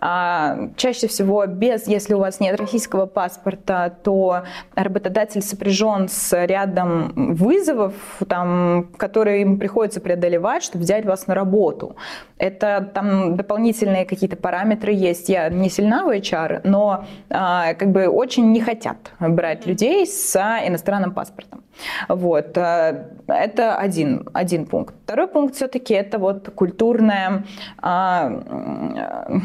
[0.00, 4.42] чаще всего без, если у вас нет российского паспорта, то
[4.74, 7.94] работодатель сопряжен с рядом вызовов,
[8.28, 11.96] там, которые им приходится преодолевать, чтобы взять вас на работу.
[12.38, 15.28] Это там дополнительные какие-то параметры есть.
[15.28, 20.36] Я не сильна в HR, но а, как бы очень не хотят брать людей с
[20.66, 21.62] иностранным паспортом.
[22.08, 22.56] Вот.
[22.56, 24.94] Э, это один, один пункт.
[25.04, 27.44] Второй пункт все-таки это вот культурная
[27.78, 28.30] а,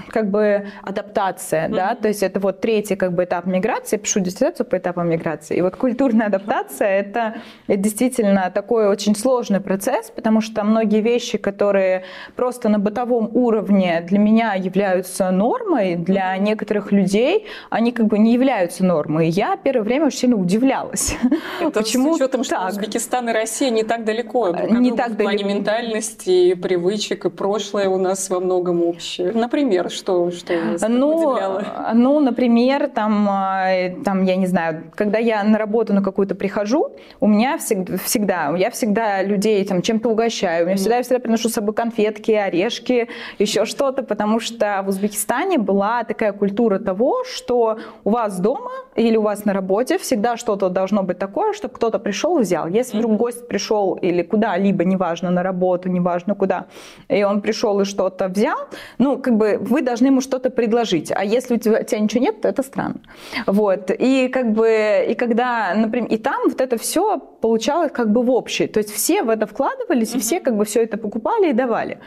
[0.09, 1.75] как бы адаптация, mm-hmm.
[1.75, 5.57] да, то есть это вот третий как бы этап миграции, пишу диссертацию по этапам миграции.
[5.57, 7.35] И вот культурная адаптация это,
[7.67, 12.03] это действительно такой очень сложный процесс, потому что многие вещи, которые
[12.35, 18.33] просто на бытовом уровне для меня являются нормой, для некоторых людей они как бы не
[18.33, 19.27] являются нормой.
[19.27, 21.17] И я первое время очень сильно удивлялась.
[21.59, 22.69] Это Почему учетом, что так?
[22.69, 25.49] Узбекистан и Россия не так далеко друг не так в плане далеко.
[25.49, 29.31] ментальности, привычек и прошлое у нас во многом общее.
[29.31, 31.91] Например, что, что вас ну, удивляло?
[31.93, 36.95] Ну, например, там, а, там, я не знаю, когда я на работу на какую-то прихожу,
[37.19, 41.49] у меня всегда, всегда я всегда людей там чем-то угощаю, меня всегда, я всегда приношу
[41.49, 47.77] с собой конфетки, орешки, еще что-то, потому что в Узбекистане была такая культура того, что
[48.03, 51.99] у вас дома или у вас на работе всегда что-то должно быть такое, чтобы кто-то
[52.07, 52.69] пришел взял.
[52.69, 56.65] Если вдруг гость пришел или куда-либо, неважно, на работу, неважно куда,
[57.09, 58.57] и он пришел и что-то взял,
[58.97, 61.11] ну, как бы вы должны ему что-то предложить.
[61.11, 63.01] А если у тебя, у тебя ничего нет, то это странно.
[63.47, 63.91] Вот.
[63.99, 68.31] И как бы, и когда, например, и там вот это все получалось как бы в
[68.31, 68.67] общее.
[68.67, 71.97] То есть все в это вкладывались, и все как бы все это покупали и давали.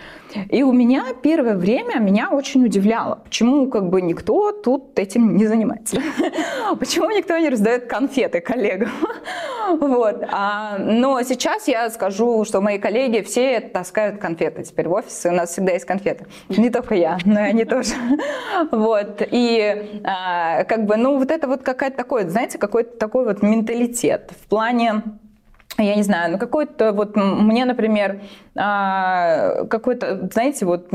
[0.50, 5.46] И у меня первое время меня очень удивляло, почему как бы никто тут этим не
[5.46, 5.96] занимается.
[6.78, 8.90] Почему никто не раздает конфеты коллегам?
[9.90, 10.22] Вот.
[10.31, 15.26] А, но сейчас я скажу, что мои коллеги все таскают конфеты теперь в офис.
[15.26, 16.26] У нас всегда есть конфеты.
[16.48, 17.94] Не только я, но и они тоже.
[18.70, 19.20] Вот.
[19.29, 24.31] И а, как бы, ну, вот это вот какая-то такой, знаете, какой-то такой вот менталитет
[24.44, 25.03] в плане
[25.79, 28.20] я не знаю, ну какой-то вот мне, например,
[28.56, 30.90] а, какой-то, знаете, вот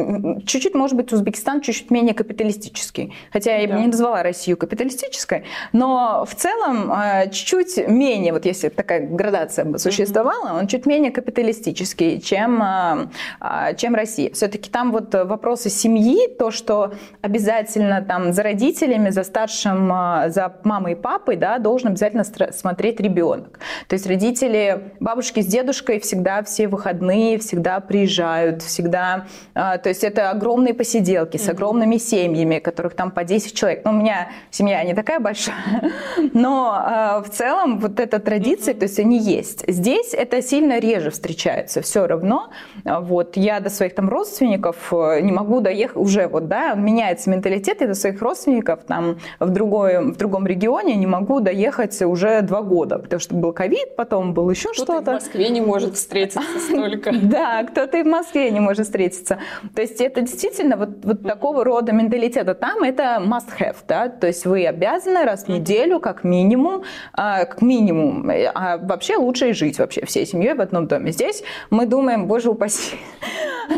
[0.45, 3.13] чуть-чуть, может быть, Узбекистан чуть-чуть менее капиталистический.
[3.31, 8.69] Хотя я бы не назвала Россию капиталистической, но в целом а, чуть-чуть менее, вот если
[8.69, 14.31] такая градация бы существовала, он чуть менее капиталистический, чем, а, чем Россия.
[14.33, 19.87] Все-таки там вот вопросы семьи, то, что обязательно там за родителями, за старшим,
[20.27, 23.59] за мамой и папой, да, должен обязательно смотреть ребенок.
[23.87, 29.25] То есть родители, бабушки с дедушкой всегда все выходные, всегда приезжают, всегда...
[29.53, 33.81] А, то есть это огромные посиделки с огромными семьями, которых там по 10 человек.
[33.85, 35.91] Ну, у меня семья не такая большая,
[36.33, 39.63] но а, в целом вот эта традиция, то есть они есть.
[39.67, 42.49] Здесь это сильно реже встречается все равно.
[42.83, 47.29] А, вот я до своих там родственников э, не могу доехать уже, вот, да, меняется
[47.29, 52.41] менталитет, я до своих родственников там в, другой, в другом регионе не могу доехать уже
[52.41, 55.11] два года, потому что был ковид, потом был еще что-то.
[55.11, 57.11] в Москве не может встретиться столько.
[57.35, 59.39] Да, кто-то и в Москве не может встретиться.
[59.75, 62.55] То есть это действительно вот, вот такого рода менталитета.
[62.55, 67.43] Там это must have, да, то есть вы обязаны раз в неделю как минимум, а,
[67.43, 71.11] как минимум, а вообще лучше и жить вообще всей семьей в одном доме.
[71.11, 72.95] Здесь мы думаем, боже упаси,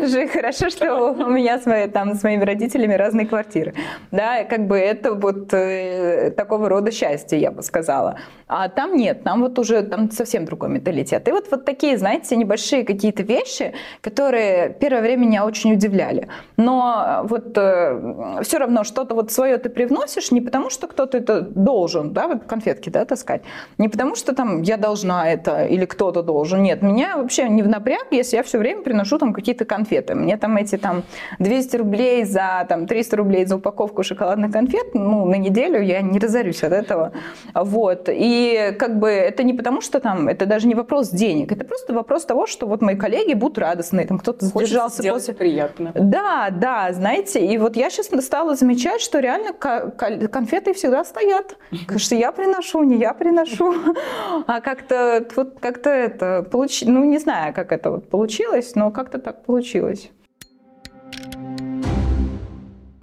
[0.06, 3.74] же хорошо, что у меня с, моей, там, с моими родителями разные квартиры.
[4.12, 8.20] Да, как бы это вот э, такого рода счастье, я бы сказала.
[8.48, 11.28] А там нет, там вот уже там совсем другой менталитет.
[11.28, 13.47] И вот, вот такие, знаете, небольшие какие-то вещи,
[14.02, 16.28] которые первое время меня очень удивляли.
[16.58, 21.42] Но вот э, все равно что-то вот свое ты привносишь не потому, что кто-то это
[21.42, 23.42] должен, да, вот конфетки, да, таскать.
[23.78, 26.64] Не потому, что там я должна это или кто-то должен.
[26.64, 30.16] Нет, меня вообще не в напряг, если я все время приношу там какие-то конфеты.
[30.16, 31.04] Мне там эти там
[31.40, 36.20] 200 рублей за там 300 рублей за упаковку шоколадных конфет, ну, на неделю я не
[36.20, 37.12] разорюсь от этого.
[37.54, 38.10] Вот.
[38.12, 41.94] И как бы это не потому, что там, это даже не вопрос денег, это просто
[41.94, 45.34] вопрос того, что вот мои коллеги будут радостны, там кто-то задержался после...
[45.34, 45.92] приятно.
[45.96, 51.58] Да, да, знаете, и вот я сейчас стала замечать, что реально конфеты всегда стоят,
[51.98, 53.74] что я приношу, не я приношу,
[54.48, 59.20] а как-то вот как-то это получилось, ну не знаю, как это вот получилось, но как-то
[59.20, 60.12] так получилось.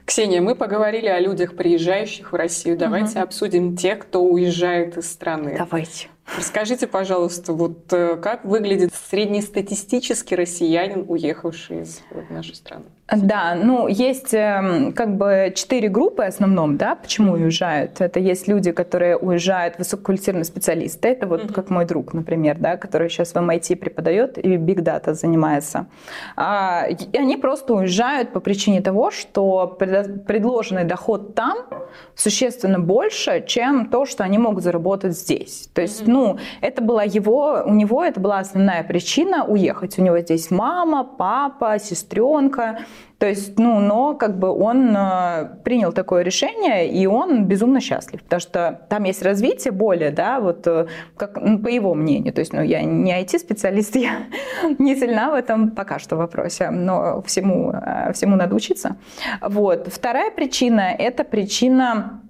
[0.05, 2.77] Ксения, мы поговорили о людях, приезжающих в Россию.
[2.77, 3.25] Давайте угу.
[3.25, 5.57] обсудим тех, кто уезжает из страны.
[5.59, 6.09] Давайте.
[6.37, 12.87] Расскажите, пожалуйста, вот э, как выглядит среднестатистический россиянин, уехавший из нашей страны?
[13.12, 18.01] Да, ну есть эм, как бы четыре группы основном, да, почему уезжают.
[18.01, 21.09] Это есть люди, которые уезжают, высококвалифицированные специалисты.
[21.09, 21.53] Это вот mm-hmm.
[21.53, 25.87] как мой друг, например, да, который сейчас в MIT преподает и Big Data занимается.
[26.35, 31.59] А, и они просто уезжают по причине того, что предложенный доход там
[32.14, 35.69] существенно больше, чем то, что они могут заработать здесь.
[35.75, 36.11] То есть, mm-hmm.
[36.11, 39.99] ну, это была его, у него это была основная причина уехать.
[39.99, 42.79] У него здесь мама, папа, сестренка.
[43.18, 48.22] То есть, ну, но как бы он э, принял такое решение, и он безумно счастлив,
[48.22, 52.35] потому что там есть развитие более, да, вот э, как, ну, по его мнению.
[52.35, 54.26] То есть, ну, я не IT-специалист, я
[54.78, 58.96] не сильна в этом пока что вопросе, но всему, э, всему надо учиться.
[59.40, 59.88] Вот.
[59.88, 62.20] Вторая причина– это причина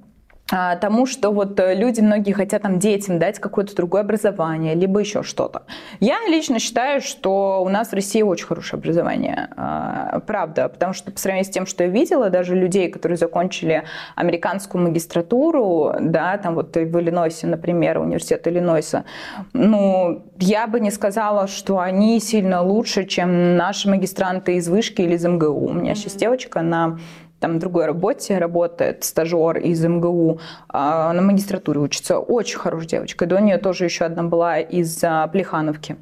[0.81, 5.23] тому, что вот э, люди многие хотят там детям дать какое-то другое образование, либо еще
[5.23, 5.63] что-то.
[6.01, 11.11] Я лично считаю, что у нас в России очень хорошее образование, а, правда, потому что
[11.11, 16.55] по сравнению с тем, что я видела, даже людей, которые закончили американскую магистратуру, да, там
[16.55, 19.05] вот в Иллинойсе, например, университет Иллинойса,
[19.53, 25.15] ну, я бы не сказала, что они сильно лучше, чем наши магистранты из вышки или
[25.15, 25.67] из МГУ.
[25.67, 25.95] У меня mm-hmm.
[25.97, 26.99] сейчас девочка, она
[27.45, 32.19] там, в другой работе работает стажер из МГУ, а, на магистратуре учится.
[32.19, 33.27] Очень хорошая девочка.
[33.27, 35.97] До нее тоже еще одна была из а, Плехановки.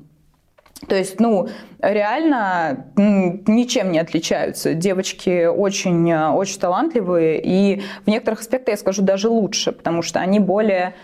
[0.87, 1.49] То есть, ну,
[1.81, 4.75] реально ничем не отличаются.
[4.75, 10.21] Девочки очень, а, очень талантливые, и в некоторых аспектах, я скажу, даже лучше, потому что
[10.21, 10.95] они более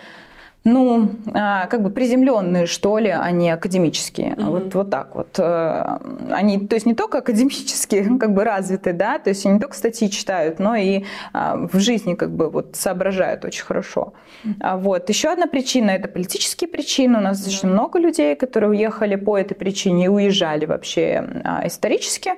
[0.73, 4.35] ну, а, как бы приземленные, что ли, а не академические.
[4.35, 4.45] Mm-hmm.
[4.45, 5.39] Вот, вот так вот.
[5.39, 5.99] Э,
[6.31, 9.75] они, то есть не только академически как бы развиты, да, то есть они не только
[9.75, 14.13] статьи читают, но и а, в жизни как бы вот соображают очень хорошо.
[14.45, 14.81] Mm-hmm.
[14.81, 15.09] Вот.
[15.09, 17.19] Еще одна причина– это политические причины.
[17.19, 17.73] У нас достаточно mm-hmm.
[17.73, 21.25] много людей, которые уехали по этой причине и уезжали вообще
[21.65, 22.33] исторически.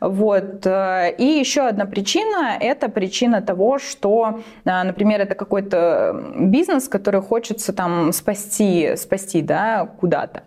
[0.00, 0.66] Вот.
[0.66, 7.71] Э, и еще одна причина– это причина того, что, например, это какой-то бизнес, который хочется
[7.72, 10.42] хочется там спасти, спасти, да, куда-то.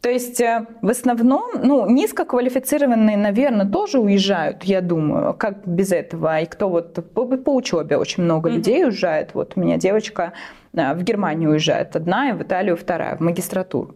[0.00, 6.40] То есть э, в основном, ну, низкоквалифицированные, наверное, тоже уезжают, я думаю, как без этого.
[6.40, 8.56] И кто вот по, по учебе очень много mm-hmm.
[8.56, 9.34] людей уезжает.
[9.34, 10.32] Вот у меня девочка
[10.74, 13.94] э, в Германию уезжает одна, и в Италию вторая, в магистратуру.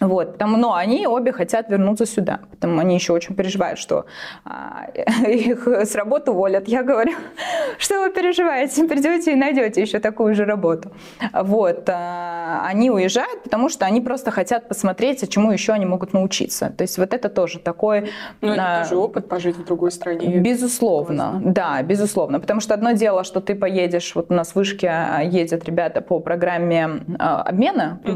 [0.00, 4.06] Вот, потому, но они обе хотят вернуться сюда, потому они еще очень переживают, что
[4.46, 4.86] а,
[5.26, 6.68] их с работы уволят.
[6.68, 7.12] Я говорю,
[7.78, 10.90] что вы переживаете, придете и найдете еще такую же работу.
[11.34, 16.14] Вот, а, они уезжают, потому что они просто хотят посмотреть, а чему еще они могут
[16.14, 16.70] научиться.
[16.70, 18.10] То есть вот это тоже такой...
[18.40, 20.38] Ну, это а, тоже опыт пожить в другой стране.
[20.38, 21.52] Безусловно, Классно.
[21.52, 22.40] да, безусловно.
[22.40, 24.90] Потому что одно дело, что ты поедешь, вот у нас в Вышке
[25.24, 28.00] ездят ребята по программе а, обмена.
[28.02, 28.14] Угу.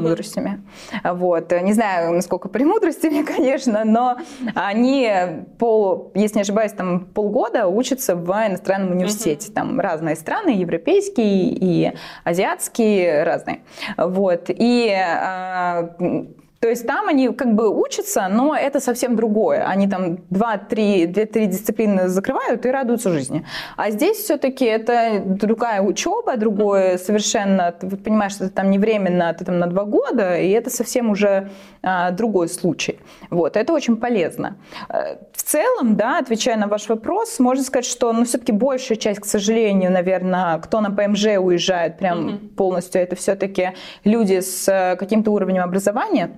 [1.12, 4.16] Вот, не знаю, насколько премудростями, конечно, но
[4.55, 5.11] они,
[5.59, 9.49] пол, если не ошибаюсь, там полгода учатся в иностранном университете.
[9.49, 9.55] Угу.
[9.55, 11.93] Там разные страны, европейские и
[12.25, 13.61] азиатские, разные.
[13.97, 14.47] Вот.
[14.49, 15.97] И а,
[16.64, 19.66] то есть там они как бы учатся, но это совсем другое.
[19.68, 23.44] Они там 2-3 дисциплины закрывают и радуются жизни.
[23.76, 29.34] А здесь все-таки это другая учеба, другое совершенно, ты понимаешь, что это там не временно,
[29.34, 31.50] ты там на два года, и это совсем уже
[31.82, 32.98] а, другой случай.
[33.28, 34.56] Вот, это очень полезно.
[34.88, 39.20] Э, в целом, да, отвечая на ваш вопрос, можно сказать, что ну, все-таки большая часть,
[39.20, 42.54] к сожалению, наверное, кто на ПМЖ уезжает прям mm-hmm.
[42.54, 43.72] полностью, это все-таки
[44.04, 46.30] люди с э, каким-то уровнем образования,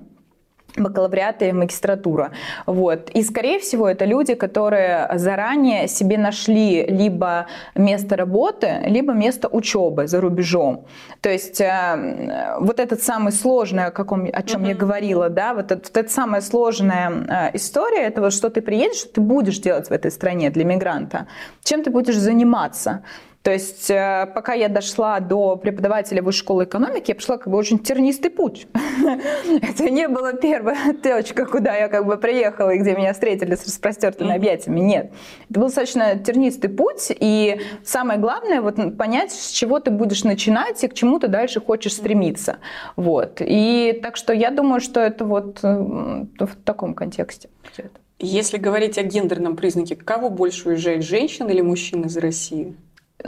[0.77, 2.33] бакалавриата и магистратура.
[2.67, 3.11] Вот.
[3.11, 10.07] И, скорее всего, это люди, которые заранее себе нашли либо место работы, либо место учебы
[10.07, 10.85] за рубежом.
[11.21, 14.69] То есть э, вот этот самый сложный, о, каком, о чем mm-hmm.
[14.69, 18.61] я говорила, да, вот, это, вот эта самая сложная э, история, это вот что ты
[18.61, 21.27] приедешь, что ты будешь делать в этой стране для мигранта,
[21.63, 23.03] чем ты будешь заниматься.
[23.47, 27.57] То есть э, пока я дошла до преподавателя высшей школы экономики, я пошла как бы
[27.57, 28.67] очень тернистый путь.
[29.63, 33.65] Это не была первая точка, куда я как бы приехала и где меня встретили с
[33.65, 34.81] распростертыми объятиями.
[34.81, 35.13] Нет.
[35.49, 37.13] Это был достаточно тернистый путь.
[37.21, 41.61] И самое главное вот понять, с чего ты будешь начинать и к чему ты дальше
[41.61, 42.57] хочешь стремиться.
[42.97, 43.37] Вот.
[43.39, 47.49] И так что я думаю, что это вот э, в таком контексте.
[48.19, 52.75] Если говорить о гендерном признаке, кого больше уезжает, женщин или мужчин из России?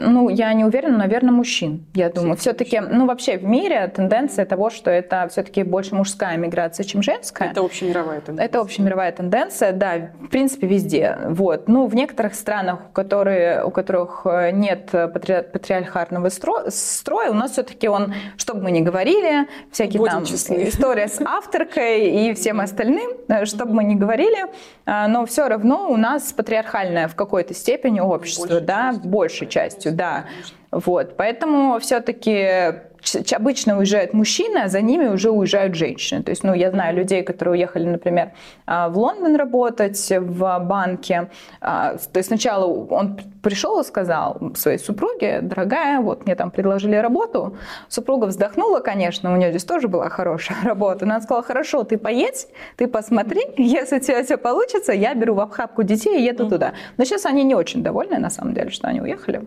[0.00, 2.36] Ну, я не уверена, наверное, мужчин, я думаю.
[2.36, 7.50] Все-таки, ну, вообще в мире тенденция того, что это все-таки больше мужская миграция, чем женская.
[7.50, 8.44] Это общемировая тенденция.
[8.44, 11.18] Это общемировая тенденция, да, в принципе, везде.
[11.28, 11.68] Вот.
[11.68, 17.88] Ну, в некоторых странах, которые, у которых э, нет патри, патриархального строя, у нас все-таки
[17.88, 20.68] он, что бы мы ни говорили, всякие Будем там честны.
[20.68, 24.46] история с авторкой и всем остальным, э, что бы мы ни говорили,
[24.86, 29.10] э, но все равно у нас патриархальное в какой-то степени общество, большей да, частью.
[29.10, 30.26] большей частью да.
[30.70, 32.88] Вот, поэтому все-таки
[33.32, 36.22] обычно уезжают мужчины, а за ними уже уезжают женщины.
[36.22, 38.32] То есть, ну, я знаю людей, которые уехали, например,
[38.66, 41.30] а, в Лондон работать в банке.
[41.60, 46.96] А, то есть сначала он пришел и сказал своей супруге, дорогая, вот мне там предложили
[46.96, 47.56] работу.
[47.88, 51.06] Супруга вздохнула, конечно, у нее здесь тоже была хорошая работа.
[51.06, 55.34] Но она сказала, хорошо, ты поедь, ты посмотри, если у тебя все получится, я беру
[55.34, 56.50] в обхапку детей и еду mm-hmm.
[56.50, 56.72] туда.
[56.96, 59.46] Но сейчас они не очень довольны, на самом деле, что они уехали.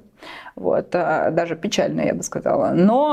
[0.55, 2.71] Вот, а, даже печально, я бы сказала.
[2.71, 3.11] Но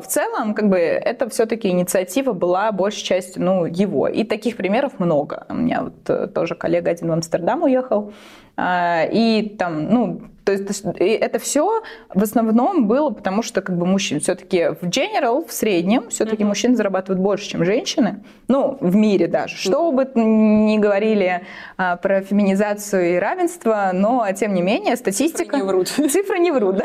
[0.00, 4.08] в целом, как бы, это все-таки инициатива была большей частью, ну, его.
[4.08, 5.46] И таких примеров много.
[5.48, 8.12] У меня вот э, тоже коллега один в Амстердам уехал,
[8.56, 11.82] а, и там, ну, то есть это все
[12.14, 16.46] в основном было, потому что как бы мужчин все-таки в general, в среднем, все-таки mm-hmm.
[16.46, 18.22] мужчины зарабатывают больше, чем женщины.
[18.46, 19.56] Ну, в мире даже.
[19.56, 21.42] Что бы ни говорили
[21.76, 25.56] а, про феминизацию и равенство, но тем не менее статистика...
[25.56, 25.88] Цифры не врут.
[26.12, 26.84] Цифры не врут, да.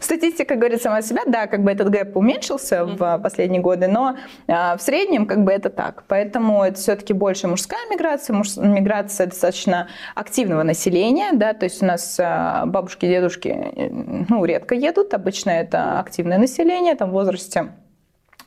[0.00, 2.96] Статистика говорит сама себя, да, как бы этот гэп уменьшился mm-hmm.
[3.18, 4.16] в последние годы, но
[4.48, 6.04] а, в среднем как бы это так.
[6.08, 8.56] Поэтому это все-таки больше мужская миграция, муж...
[8.56, 14.74] миграция достаточно активного населения, да, то есть у нас а, бабушки, дедушки э, ну, редко
[14.74, 15.14] едут.
[15.14, 17.72] Обычно это активное население, там в возрасте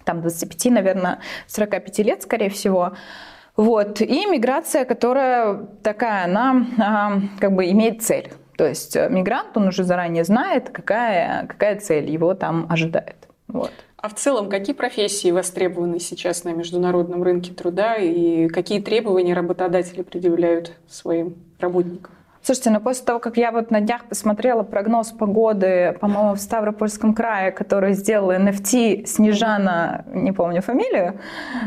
[0.04, 2.94] там, 25, наверное, 45 лет, скорее всего.
[3.56, 4.02] Вот.
[4.02, 8.32] И миграция, которая такая, она а, как бы имеет цель.
[8.58, 13.28] То есть э, мигрант, он уже заранее знает, какая, какая цель его там ожидает.
[13.48, 13.72] Вот.
[13.98, 20.02] А в целом, какие профессии востребованы сейчас на международном рынке труда и какие требования работодатели
[20.02, 22.14] предъявляют своим работникам?
[22.46, 27.14] Слушайте, ну после того, как я вот на днях посмотрела прогноз погоды, по-моему, в Ставропольском
[27.14, 31.22] крае, который сделал NFT Снежана, не помню фамилию,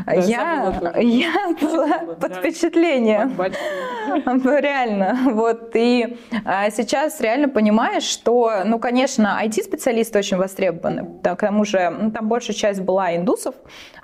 [0.04, 2.28] да, я, я была под да.
[2.28, 3.34] впечатлением.
[4.60, 5.16] Реально.
[5.32, 5.70] Вот.
[5.74, 11.06] И а, сейчас реально понимаешь, что, ну, конечно, IT-специалисты очень востребованы.
[11.22, 13.54] к тому же ну, там большая часть была индусов,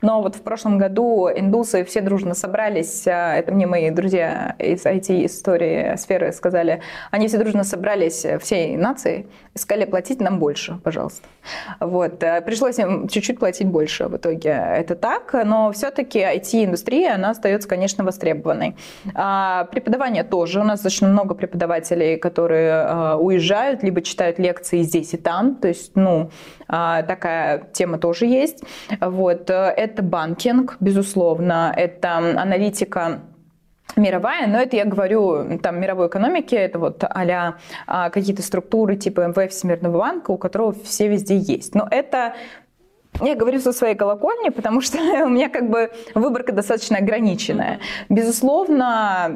[0.00, 4.84] но вот в прошлом году индусы все дружно собрались, а, это мне мои друзья из
[4.86, 6.61] IT-истории сферы сказали,
[7.10, 11.26] они все дружно собрались всей нацией и сказали, платить нам больше, пожалуйста.
[11.80, 12.22] Вот.
[12.22, 14.50] Э, пришлось им чуть-чуть платить больше в итоге.
[14.50, 18.76] Это так, но все-таки IT-индустрия, она остается, конечно, востребованной.
[19.14, 20.60] А преподавание тоже.
[20.60, 25.56] У нас достаточно много преподавателей, которые а, уезжают, либо читают лекции здесь и там.
[25.56, 26.30] То есть, ну,
[26.68, 28.62] а, такая тема тоже есть.
[29.00, 29.50] Вот.
[29.50, 31.72] Э, это банкинг, безусловно.
[31.76, 33.20] Это аналитика
[33.96, 39.50] мировая, но это я говорю там мировой экономики, это вот а какие-то структуры типа МВФ
[39.50, 41.74] Всемирного банка, у которого все везде есть.
[41.74, 42.34] Но это
[43.20, 47.80] я говорю со своей колокольни, потому что у меня как бы выборка достаточно ограниченная.
[48.08, 49.30] Безусловно,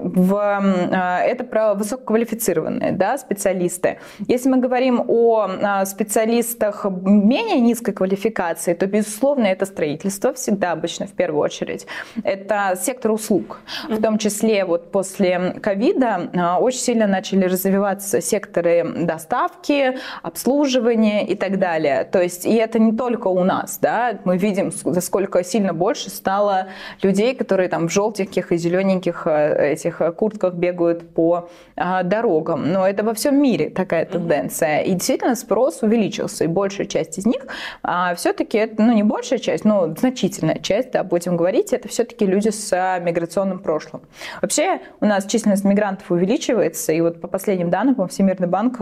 [0.00, 3.98] в, а, это про высококвалифицированные да, специалисты.
[4.28, 11.06] Если мы говорим о а, специалистах менее низкой квалификации, то, безусловно, это строительство всегда обычно
[11.06, 11.86] в первую очередь.
[12.24, 13.60] Это сектор услуг.
[13.88, 21.34] В том числе вот после ковида а, очень сильно начали развиваться секторы доставки, обслуживания и
[21.34, 22.04] так далее.
[22.04, 26.68] То есть и это не только у нас, да, мы видим, насколько сильно больше стало
[27.02, 32.72] людей, которые там в желтеньких и зелененьких э, этих э, куртках бегают по а, дорогам.
[32.72, 34.80] Но это во всем мире такая тенденция.
[34.80, 37.46] И действительно спрос увеличился, и большая часть из них
[37.82, 42.26] а, все-таки, это, ну не большая часть, но значительная часть, да, будем говорить, это все-таки
[42.26, 44.02] люди с а, миграционным прошлым.
[44.40, 48.80] Вообще у нас численность мигрантов увеличивается, и вот по последним данным, Всемирный банк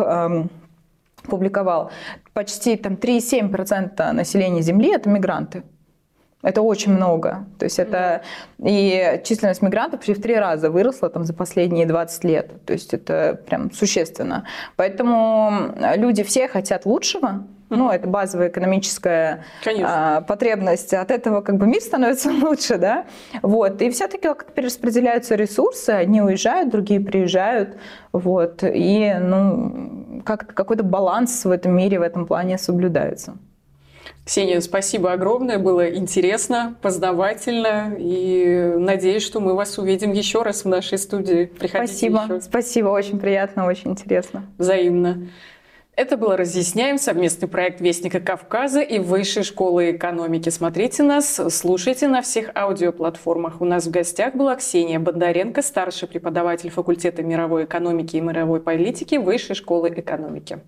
[1.22, 1.90] публиковал,
[2.32, 5.62] почти там 3,7% населения Земли это мигранты.
[6.42, 7.44] Это очень много.
[7.58, 8.22] То есть это
[8.58, 12.64] и численность мигрантов почти в три раза выросла там за последние 20 лет.
[12.64, 14.46] То есть это прям существенно.
[14.76, 19.44] Поэтому люди все хотят лучшего, ну, это базовая экономическая
[19.82, 20.92] а, потребность.
[20.92, 23.06] От этого как бы мир становится лучше, да?
[23.42, 23.80] Вот.
[23.80, 27.76] И все-таки как-то перераспределяются ресурсы, одни уезжают, другие приезжают,
[28.12, 28.62] вот.
[28.62, 33.36] И, ну, как какой-то баланс в этом мире в этом плане соблюдается.
[34.24, 40.68] Ксения, спасибо огромное, было интересно, познавательно, и надеюсь, что мы вас увидим еще раз в
[40.68, 41.46] нашей студии.
[41.46, 42.40] Приходите спасибо, еще.
[42.40, 44.44] спасибо, очень приятно, очень интересно.
[44.58, 45.28] Взаимно.
[45.96, 50.48] Это был «Разъясняем» совместный проект Вестника Кавказа и Высшей школы экономики.
[50.48, 53.60] Смотрите нас, слушайте на всех аудиоплатформах.
[53.60, 59.16] У нас в гостях была Ксения Бондаренко, старший преподаватель факультета мировой экономики и мировой политики
[59.16, 60.60] Высшей школы экономики.